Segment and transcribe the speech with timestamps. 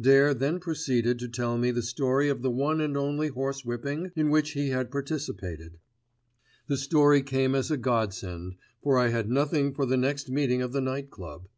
[0.00, 4.30] Dare then proceeded to tell me the story of the one and only horsewhipping in
[4.30, 5.78] which he had participated.
[6.66, 10.72] The story came as a godsend, for I had nothing for the next meeting of
[10.72, 11.48] the Night Club.